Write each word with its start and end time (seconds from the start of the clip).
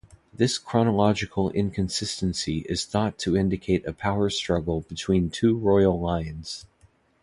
This 0.33 0.57
chronological 0.57 1.51
inconsistency 1.51 2.65
is 2.67 2.85
thought 2.85 3.19
to 3.19 3.37
indicate 3.37 3.85
a 3.85 3.93
power 3.93 4.31
struggle 4.31 4.81
between 4.89 5.29
two 5.29 5.55
royal 5.55 5.99
lines. 5.99 6.65